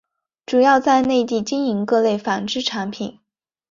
[0.47, 3.19] 主要在内地经营各类纺织产品。